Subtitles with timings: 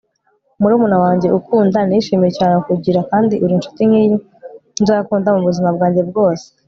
[0.59, 4.15] murumuna wanjye ukunda, nishimiye cyane kukugira kandi uri inshuti nkiyi
[4.81, 6.45] nzakunda mubuzima bwanjye bwose